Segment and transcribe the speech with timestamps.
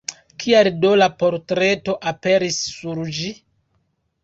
[0.43, 3.31] Kial do la portreto aperis sur ĝi?